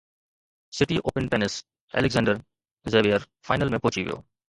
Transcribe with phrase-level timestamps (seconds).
[0.77, 1.59] city Open tennis
[2.01, 2.43] Alexander
[2.97, 4.23] Zverev final ۾ پهچي ويو